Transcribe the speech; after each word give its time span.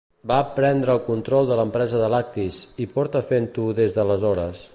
Va 0.29 0.37
prendre 0.59 0.95
el 0.99 1.03
control 1.09 1.51
de 1.51 1.59
l'empresa 1.59 2.01
de 2.05 2.09
lactis, 2.15 2.63
i 2.87 2.91
porta 2.97 3.23
fent-ho 3.31 3.69
des 3.83 3.99
d'aleshores. 4.01 4.69